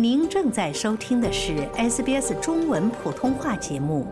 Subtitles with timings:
[0.00, 4.06] 您正在收听的是 SBS 中文普通话节目。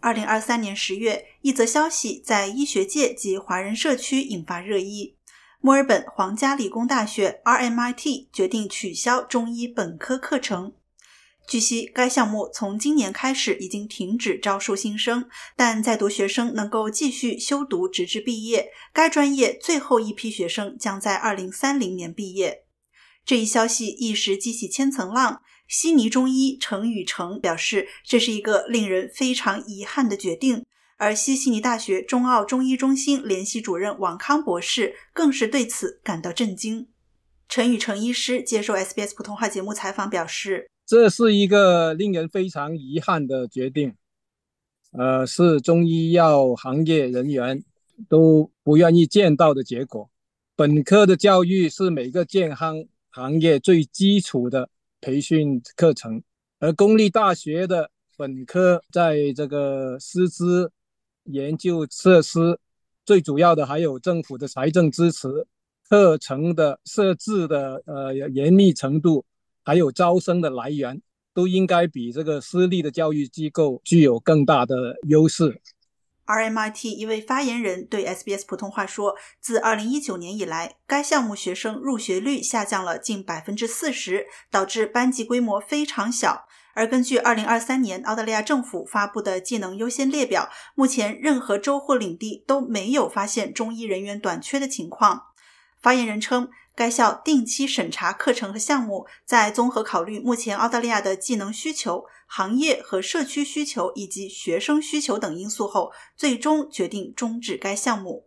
[0.00, 5.14] 二零二三年十月，一则消息在医学界及华人社区引发热议：
[5.60, 10.72] 墨尔本皇家理工大学 （RMIT） 决定取消中医本科课程。
[11.46, 18.70] 据悉，该项目从今年开始已经停止招收新生，但在读学生能够继续修读直至毕业。
[18.92, 22.64] 该专业最后一批学生将在二零三零年毕业。
[23.24, 25.42] 这一消息一时激起千层浪。
[25.68, 30.64] 悉尼中医程宇成表示，这是一个令人非常遗憾的决定。
[30.96, 36.88] 而西悉尼大学中澳中医中心联系主任王康博士更是对此感到震惊。
[37.48, 40.71] 陈宇成医师接受 SBS 普通话节目采访表示。
[40.84, 43.94] 这是一个令人非常遗憾的决定，
[44.90, 47.64] 呃，是中医药行业人员
[48.08, 50.10] 都不愿意见到的结果。
[50.54, 54.68] 本科的教育是每个健康行业最基础的
[55.00, 56.22] 培训课程，
[56.58, 60.70] 而公立大学的本科在这个师资、
[61.24, 62.58] 研究设施，
[63.06, 65.46] 最主要的还有政府的财政支持，
[65.88, 69.24] 课程的设置的呃严密程度。
[69.64, 71.00] 还有招生的来源
[71.34, 75.60] 都应该比这个私立的教育机构具有更大的优势。
[76.24, 86.46] RMIT 一位发言人对 SBS 普通话说：“自2019年以来，该项目学生入学率下降了近百分之四十，导致班级规模非常小。
[86.74, 95.24] 而根据2023年澳大利亚政府发布的技能优先列表，目前任何州或领地都没有发现中医人员短缺的情况。”
[95.82, 96.48] 发言人称。
[96.74, 108.26] 该校定期审查课程和项目，在综合考虑目前澳大利亚的技能需求、行业和社区需求以及学生需求等因素后，最终决定终止该项目。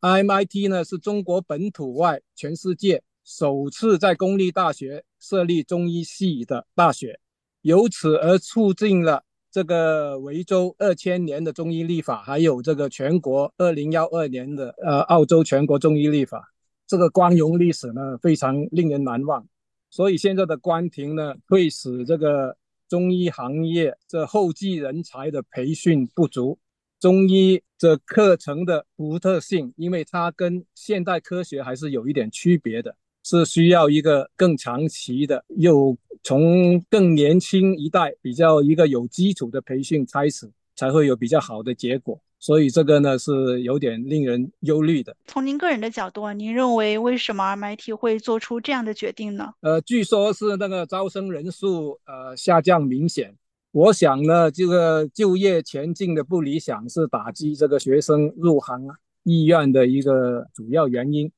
[0.00, 7.20] MIT 呢是中国本土外全世界首次在公立大学设立中医系的大学，
[7.62, 16.52] 由此而促进了这个维州二千年的中医立法，还有这个全国二零幺二年的呃澳洲全国中医立法。
[16.88, 19.46] 这个光荣历史呢，非常令人难忘。
[19.90, 22.56] 所以现在的关停呢，会使这个
[22.88, 26.58] 中医行业这后继人才的培训不足。
[26.98, 42.20] 中医这课程的独特性，因为它跟现代科学还是有一点区别的，是需要一个更长期的，又从更年轻一代比较一个有基础的培训开始，才会有比较好的结果。
[42.40, 45.16] 所以这个呢是有点令人忧虑的。
[45.26, 49.52] 从您个人的角度啊，您认为为什么 RMIT 会做出这样的决定呢？
[49.60, 53.34] 呃，据说是那个招生人数呃下降明显。
[53.72, 58.88] 我想呢，这个就业前景的不理想是打击这个学生入行
[59.24, 61.30] 意愿的一个主要原因。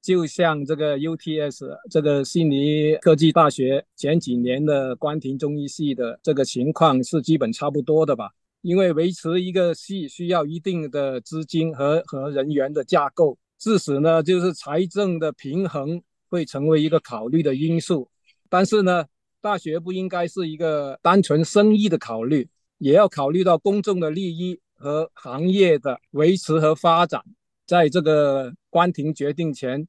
[0.00, 8.30] 就像这个 UTS 这个悉尼科技大学前几年的关停中医系的这个情况是基本差不多的吧。
[8.64, 18.08] 因为维持一个系需要一定的资金和和人员的架构，致使呢就是财政的平衡会成为一个考虑的因素。
[18.48, 19.04] 但是呢，
[19.42, 22.48] 大学不应该是一个单纯生意的考虑，
[22.78, 27.22] 也要考虑到公众的利益和行业的维持和发展。
[27.66, 29.86] 在这个关停决定前，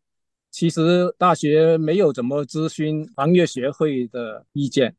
[0.52, 4.94] 其实大学没有怎么咨询行业协会的意见。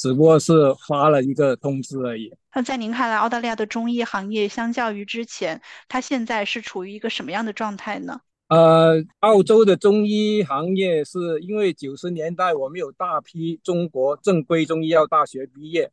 [0.00, 0.54] 只不过是
[0.88, 2.32] 发了一个通知而已。
[2.54, 8.18] 那在您看来，澳大利亚的中医行业相较于之前，它现在是处于一个什么样的状态呢？
[8.48, 15.92] 呃，澳洲的中医行业是因为九十年代我们有大批中国正规中医药大学毕业，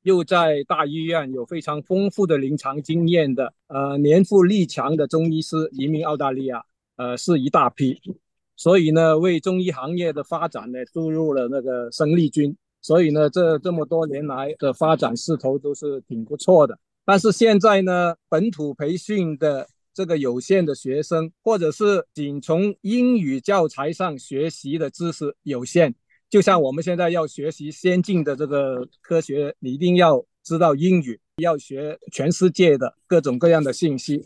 [0.00, 6.64] 又在大医院有非常丰富的临床经验的，呃，年富力强的中医师移民澳大利亚，
[6.96, 8.00] 呃，是一大批，
[8.56, 12.56] 所以呢，为中医行业的发展呢注入了那个生力军。
[12.82, 16.78] 所以呢，这这么多年来的发展势头都是挺不错的。
[17.04, 25.94] 但是现在呢，本土培训的这个有限的学生，或者是仅从英语教材上学习的知识有限，
[26.28, 34.22] 就像我们现在要学习先进的这个科学，你一定要知道英语，要学全世界的各种各样的信息。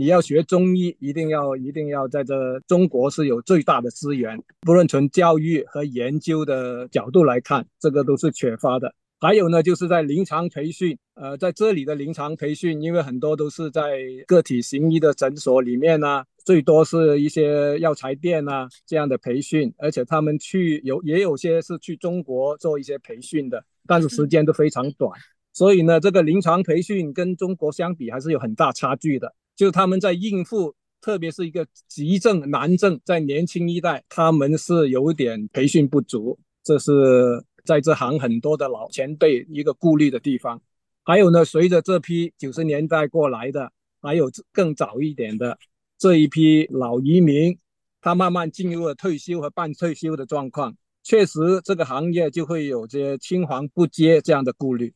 [0.00, 8.94] 你要学中医，一定要一定要在这中国是有最大的资源，不论从教育和研究的角度来看，这个都是缺乏的。
[9.20, 25.12] 还有呢，就是在临床培训，呃，在这里的临床培训，因为很多都是在个体行医的诊所里面呢，最多是一些药材店啊这样的培训，而且他们去有也有些是去中国做一些培训的，但是时间都非常短，
[25.52, 29.34] 所以呢，这个临床培训跟中国相比还是有很大差距的。
[29.60, 40.58] 就他们在应付特别是一个急症难症，在年轻一代，他们是有点培训不足，这是在这行很多的老前辈一个顾虑的地方。
[41.04, 43.70] 还有呢，随着这批九十年代过来的，
[44.00, 45.58] 还有更早一点的
[45.98, 47.58] 这一批老移民，
[48.00, 54.94] 他慢慢进入了退休和半退休的状况，确实这个行业就会有些青黄不接这样的顾虑。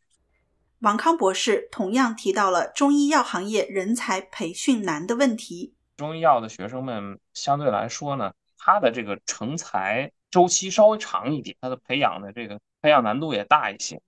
[0.84, 5.72] 王康博士同样提到了中医药行业人才培训难的问题。
[5.96, 14.02] 中医药的学生们相对来说呢，他的这个成才周期稍微长一点，他的培养的这个培养难度也大一些。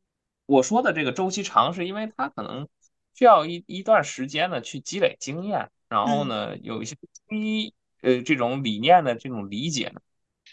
[0.44, 2.69] 我说的这个周期长，是因为他可能
[3.14, 6.94] 需要一一段时间呢去积累经验，然后呢有一些
[7.26, 10.00] 中医呃这种理念的这种理解呢，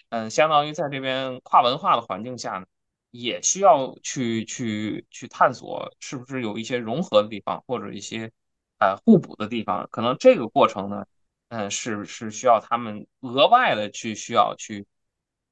[0.08, 2.66] 嗯，相当于在这边跨文化的环境下呢，
[3.14, 8.32] 也需要去去去探索是不是有一些融合的地方，或者一些
[8.80, 11.06] 呃互补的地方，可能这个过程呢。
[11.50, 14.88] 嗯，是是需要他们额外的去需要去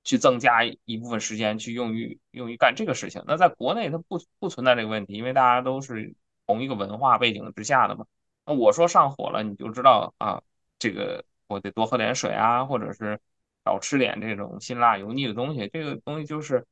[0.04, 3.24] 去增加一部分时间去用于用于干这个事情。
[3.28, 6.16] 那在国内它不不存在这个问题，因为大家都是
[6.48, 8.08] 同一个文化背景之下的嘛。
[8.48, 10.42] 那我说上火了，你就知道啊，
[10.80, 13.20] 这个我得多喝点水啊，或者是
[13.64, 15.70] 少吃点这种辛辣油腻的东西。
[15.72, 16.66] 这个东西就是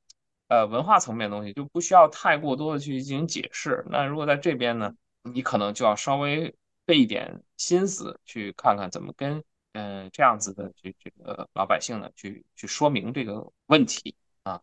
[0.49, 3.85] 呃文化层面的东西，就不需要太过多的去进行解释。
[3.89, 4.93] 那如果在这边呢，
[5.23, 6.53] 你可能就要稍微。
[6.87, 9.43] 费一点心思去看看怎么跟
[9.73, 14.59] 嗯这样子的这这个老百姓呢去去说明这个问题啊。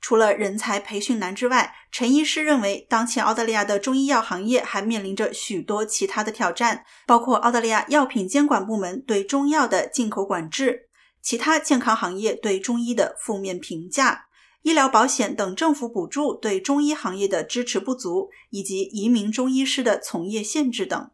[0.00, 10.88] 除了人才培训难之外，陈医师认为，当前澳大利亚的中医药行业还面临着许多其他的挑战，包括澳大利亚药品监管部门对中药的进口管制，
[11.20, 14.27] 其他健康行业对中医的负面评价。
[14.62, 21.10] 医疗保险等政府补助对中医行业的支持不足，以及移民中医师的从业限制等。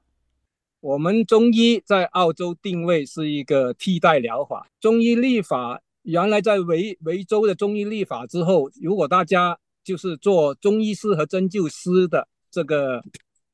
[0.81, 4.69] 我们中医在澳洲定位是一个替代疗法。
[4.81, 13.03] 中医立法原来在维维州的中医立法之后，如果大家就是做中医师和针灸师的这个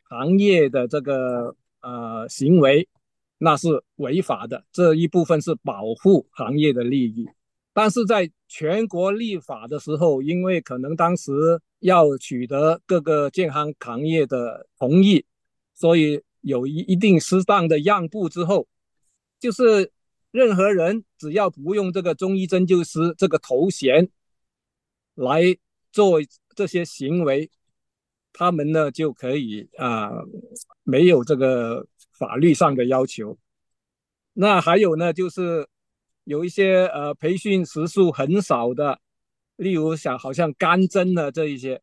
[0.02, 2.88] 行业的这个呃行为，
[3.38, 4.64] 那是违法的。
[4.72, 7.28] 这一部分是保护行业的利益。
[7.80, 11.32] 但是在全国立法的时候，因为可能当时
[11.78, 15.24] 要取得各个健康行业的同意，
[15.72, 18.68] 所以有一一定适当的让步之后，
[19.38, 19.90] 就是
[20.30, 24.10] 任何人只要不用这个中医针灸师这个头衔
[25.14, 25.40] 来
[25.90, 26.20] 做
[26.54, 27.50] 这些行为，
[28.30, 30.10] 他们呢就可以啊
[30.82, 33.38] 没有这个法律上的要求。
[34.34, 35.66] 那还有呢就是。
[36.30, 39.00] 有一些呃培训时数很少的，
[39.56, 41.82] 例如像好像干针的这一些，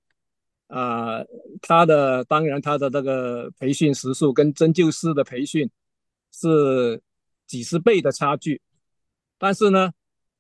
[0.68, 1.22] 啊，
[1.62, 5.70] 他的当然他的这个培训时数跟针灸师的培训
[6.32, 7.02] 是
[7.46, 8.62] 几十倍的差距，
[9.38, 9.92] 但是呢，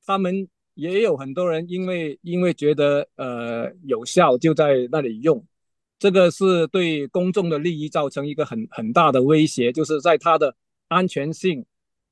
[0.05, 5.45] 他们也有很多人因为因为觉得呃有效就在那里用，
[5.99, 10.55] 这个是对公众的利益造成一个很很大的威胁，就是在它的
[10.87, 11.65] 安全性、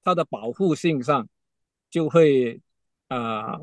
[0.03, 1.25] 它的保护性上。
[1.89, 2.59] 就会
[3.07, 3.57] 啊，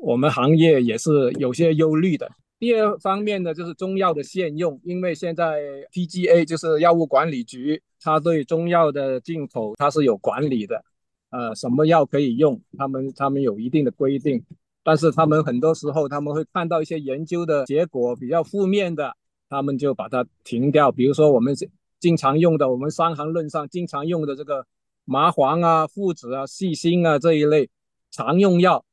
[0.00, 2.30] 我们行业也是有些忧虑的。
[2.58, 5.60] 第二方面呢，就是中药的限用，因为现在
[5.92, 10.84] TGA 就是药物管理局，它对中药的进口它是有管理的，
[11.30, 14.44] 呃，什么药可以用，他们他们有一定的规定。
[14.84, 19.16] 但是他们很多时候他们会看到一些研究的结果比较负面的，
[19.48, 20.92] 他们就把它停掉。
[20.92, 21.52] 比如说我们
[21.98, 24.64] 经常用的，我们《伤寒论》上经常用的这个。
[25.04, 27.68] 麻黄啊、附子啊、细辛啊这一类
[28.10, 28.84] 常用药，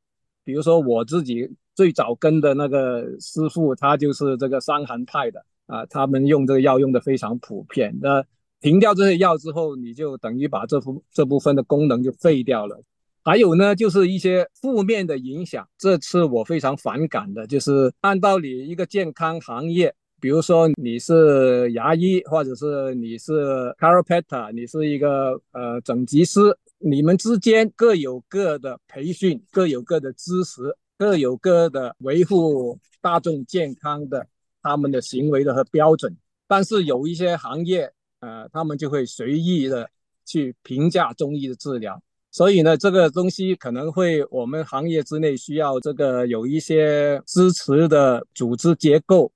[0.43, 7.97] 比如说我自己最早跟的那个师傅，他就是这个伤寒派的啊，他们用这个药用的非常普遍。
[8.01, 8.23] 那
[8.59, 12.81] 停掉这些药之后，你就等于把这部这部分的功能就废掉了。
[13.23, 19.93] 还有呢，就是一些负面的影响，这次我非常反感的，就是按道理一个健康行业。
[20.19, 26.39] 比如说你是牙医，或者是你是 c a r o p e t a 你是一个呃整脊师，
[26.77, 34.25] 你们之间各有各的培训，各有各的知识，各有各的维护大众健康的
[34.61, 36.15] 他们的行为的和标准。
[36.47, 39.89] 但是有一些行业，呃，他们就会随意的
[40.25, 49.31] 去评价中医的治疗，所以呢，这个东西可能会我们行业之内需要这个有一些支持的组织结构。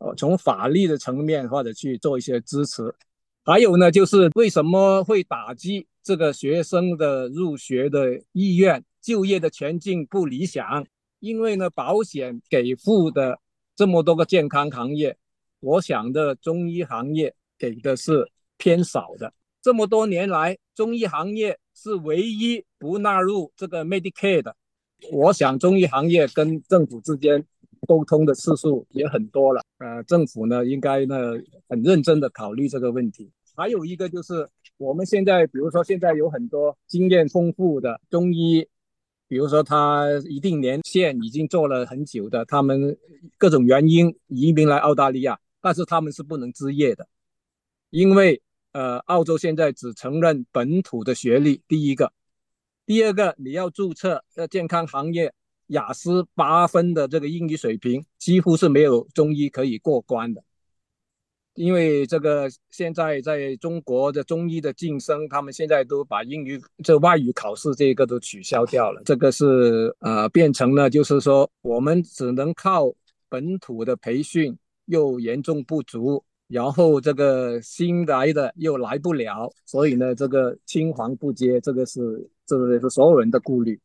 [0.00, 2.92] 呃，从法律的层面或者去做一些支持，
[3.44, 10.86] 还有呢，就是为什么会打击这个学生的入学的意愿、就业的前景不理想？
[11.18, 13.38] 因为呢，保险给付的
[13.76, 15.14] 这么多个健康行业，
[15.60, 18.26] 我想的中医行业给的是
[18.56, 19.30] 偏少的。
[19.60, 24.56] 这么多年来，中医行业是唯一不纳入这个 Medicare 的。
[25.12, 27.44] 我想，中医行业跟政府之间
[27.86, 29.62] 沟通的次数也很多了。
[29.78, 31.32] 呃，政府呢，应该呢
[31.68, 33.30] 很认真的考虑这个问题。
[33.56, 38.66] 还有一个就是，我们现在，比如说现在有很多经验丰富的中医，
[39.28, 42.96] 比如说他一定年限已经做了很久的，他们
[43.36, 47.06] 各种原因移民来澳大利亚，但是他们是不能执业的，
[47.90, 48.40] 因为
[48.72, 51.62] 呃，澳洲现在只承认本土的学历。
[51.66, 52.12] 第一个。
[52.86, 55.32] 第二个，你要注册要健康行业
[55.70, 60.40] 雅思八分的这个英语水平，几乎是没有中医可以过关的。
[61.54, 69.02] 因为这个现在在中国的中医的晋升，他们现在都把英语这外语考试这个都取消掉了。
[69.04, 72.92] 这个是呃变成了就是说我们只能靠
[73.28, 82.30] 本土的培训又严重不足，然后这个新来的又来不了，所以呢这个青黄不接，这个是。
[82.46, 83.80] 这个是所有人的顾虑。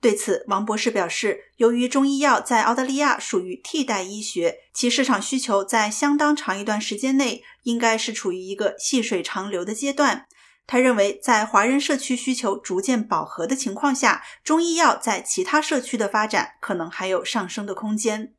[0.00, 10.26] 对此，王博士表示，由于中医药在澳大利亚属于替代医学，其市场需求在相当长一段时间内应该是处于一个细水长流的阶段。
[10.66, 18.34] 他认为，在华人社区需求逐渐饱和的情况下，中医药在其他社区的发展可能还有上升的空间。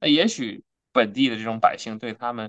[0.00, 0.62] 那也许
[0.92, 2.48] 本地的这种百姓对他们，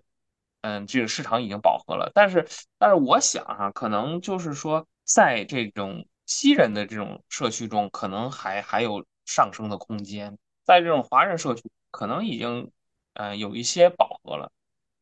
[0.61, 2.11] 嗯，这个市场已经饱和了。
[2.13, 2.47] 但是，
[2.77, 4.85] 但是我想啊，可能就是说。
[5.03, 10.31] 在这种西人的这种社区中，可能还还有上升的空间；
[10.63, 12.71] 在这种华人社区，可能已经，
[13.15, 14.49] 呃，有一些饱和了。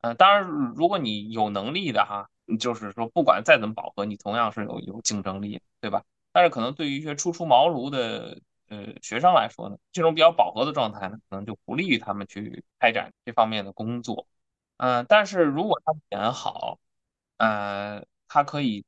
[0.01, 0.43] 呃，当然，
[0.75, 2.27] 如果你有能力的哈，
[2.59, 6.03] 就是说，不管再怎么饱和，你同样是有有竞争力，对吧？
[6.31, 14.25] 但是，可能对于一些初出茅庐的呃学生来说呢，这种比较饱和的状态呢，可能就不利于他们去开展这方面的工作。
[14.77, 16.79] 嗯，但是如果他演好，
[17.37, 18.83] 呃，他可以。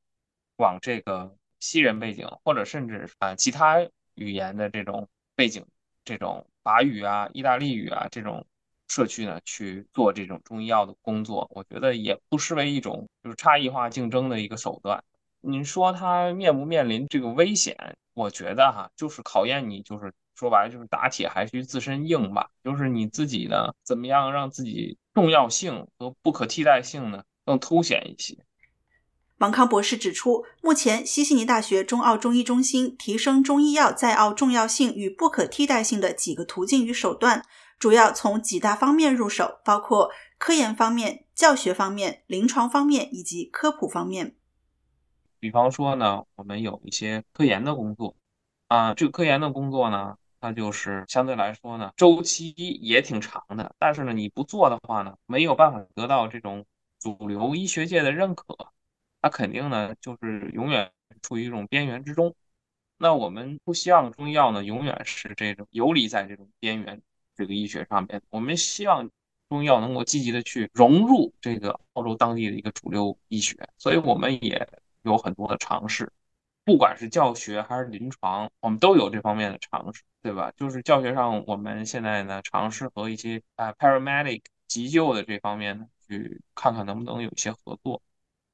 [0.56, 3.78] 往这个西人背景，或者甚至啊其他
[4.16, 5.64] 语言的这种背景，
[6.04, 8.44] 这种法语啊、意大利语啊这种
[8.88, 15.04] 社区呢，去做这种中医药的工作，我觉得也不失为一种就是差异化竞争的一个手段。
[15.40, 17.76] 你说他面不面临这个危险？
[18.14, 28.36] 我觉得哈，就是考验你，就是说白了就是打铁还需自身硬吧，就是你自己呢怎么样让自己重要性和不可替代性呢更凸显一些。
[29.42, 37.44] 王康博士指出，目前西悉尼大学中澳中医中心提升中医药在澳重要性与不可替代性的几个途径与手段，
[37.76, 44.36] 主要从几大方面入手，包括科研方面、教学方面、临床方面以及科普方面。
[45.40, 48.14] 比方说呢，我们有一些科研的工作
[48.68, 56.64] 啊，这个科研的工作呢，它就是相对来说呢，周期也挺长的，但是呢，你不做的话呢，没有办法得到这种
[57.00, 58.56] 主流医学界的认可。
[59.22, 60.90] 它肯定呢，就是永远
[61.22, 62.34] 处于一种边缘之中。
[62.98, 67.00] 那我们不希望中医药呢，永远是这种游离在这种边缘
[67.36, 68.20] 这个医学上面。
[68.30, 69.08] 我们希望
[69.48, 73.56] 中医药能够积极的去融入这个澳洲当地的一个主流医学。
[73.78, 74.68] 所以我们也
[75.02, 76.12] 有很多的尝试，
[76.64, 80.52] 不管是教学还是临床，我们都有这方面的尝试，对吧？
[80.56, 88.02] 就是教学上，我们现在呢，尝试和一些啊 paramedic 急救的这方面呢，去看看能不能有一些合作。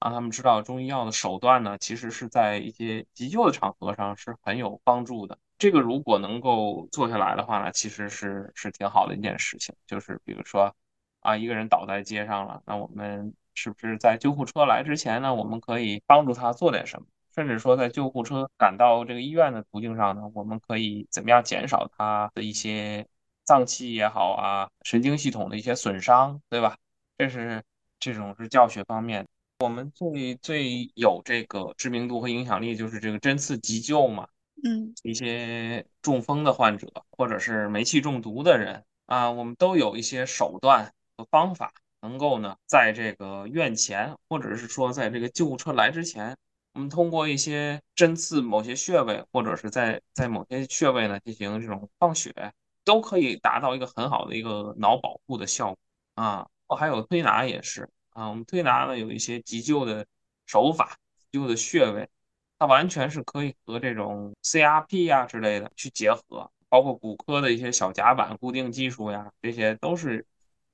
[0.00, 5.38] 让他们知道中医药的手段呢，其实是在一些急救的场合上是很有帮助的。
[5.58, 9.74] 这个如果能够做下来的话呢，其实是是挺好的一件事情。
[9.86, 10.72] 就是比如说，
[11.20, 17.06] 啊，一个人倒在街上了，那我们是不是在救护车来之前呢，我们可以帮助他做点什么？
[17.34, 23.06] 甚至说，在救护车赶到这个医院的途径上呢，我们可以怎么样减少他的一些
[23.44, 26.76] 脏器也好啊，神经系统的一些损伤，对吧？
[27.16, 27.64] 这是
[27.98, 29.26] 这种是教学方面。
[29.60, 34.28] 我们最最有这个知名度和影响力就是这个针刺急救嘛，
[34.62, 46.36] 嗯，一些中风的患者或者是煤气中毒的人啊，我们都有一些手段和方法，能够呢，在这个院前或者是说在这个救护车来之前，
[46.74, 52.32] 我们通过一些针刺某些穴位，或者是在在某些穴位呢进行这种放血，
[52.84, 55.78] 都可以达到一个很好的一个脑保护的效果
[56.14, 56.46] 啊。
[56.68, 57.88] 哦，还有推拿也是。
[58.18, 60.04] 啊，我们推拿呢有一些急救的
[60.44, 60.98] 手法、
[61.30, 62.08] 急救的穴位，
[62.58, 70.26] 它完全是可以和这种 CRP 呀之类的去结合，包括骨科的一些小夹板固定技术呀，这些都是，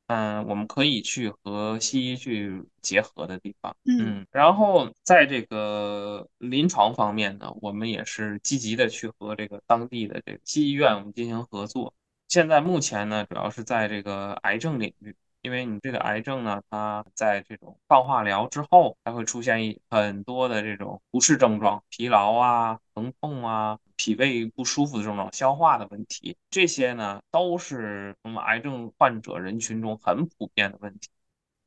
[0.07, 3.77] 嗯，我们可以去和西医去结合的地方。
[3.85, 11.93] 嗯，然后在这个临床方面呢，我们也是积极的去和这个当地的这个西医院我们进行合作。
[12.27, 15.15] 现在目前呢，主要是在这个癌症领域。
[15.45, 31.11] 因为你这个癌症呢，它在这种放化疗之后，它会出现一很多的这种不适症状，疲劳啊、疼痛啊、脾胃不舒服的症状、消化的问题，这些呢都是我们癌症患者人群中很普遍的问题。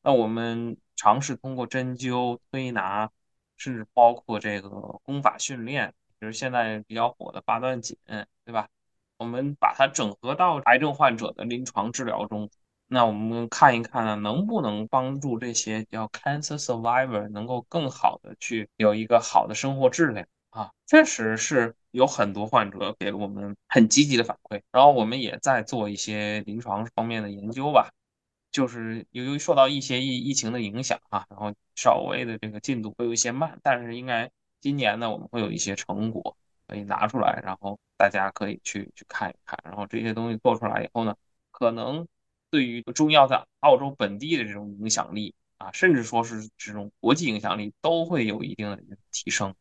[0.01, 3.11] 那我们尝试通过针灸、推拿，
[3.57, 4.69] 甚至包括这个
[5.03, 7.95] 功法训练，比如现在比较火的八段锦，
[8.43, 8.69] 对吧？
[9.17, 12.49] 我们把它整合到癌症患者的临床治疗中。
[12.87, 20.71] 那我们看一看呢，能不能帮助这些叫 cancer survivor 能够更好的去有一个好的生活质量啊？
[20.85, 27.89] 确实是有很多患者给了我们很积极的反馈，然后我们也在做一些临床方面的研究吧。
[28.49, 41.15] 就是由于受到一些疫疫情的影响啊，然后稍微的这个进度会有一些慢，但是应该今年呢我们会有一些成果可以拿出来，然后大家可以去去看一看，然后这些东西做出来以后呢，
[41.51, 42.07] 可能
[42.57, 49.53] 对于中药在澳洲本地的这种影响力啊，甚至说是这种国际影响力都会有一定的提升。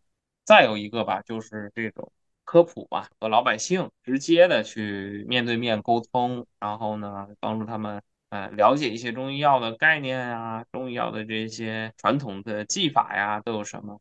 [0.46, 2.10] 再有一个吧，就是这种
[2.44, 8.02] 科普吧，和老百姓直接的去面对面沟通，然后呢帮助他们。
[8.30, 14.00] 呃，了解一些中医药的概念啊，中医药的这些传统的技法呀，都有什么？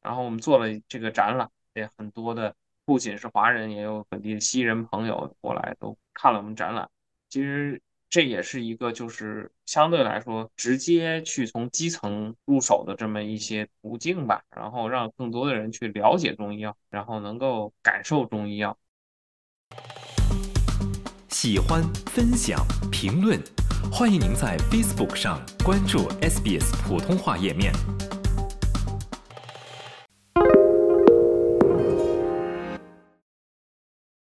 [0.00, 6.88] 然后我们做了这个展览，也很多的，不仅是华人，也有本地的西人朋友过来都看了我们展览。
[7.28, 18.78] 其实这也是一个就是相对来说直接去从基层入手的这么一些途径吧，然后让更多的人去了解中医药，然后能够感受中医药。
[21.28, 23.38] 喜欢、分享、评论，
[23.92, 27.72] 欢迎您在 Facebook 上关注 SBS 普通话页面。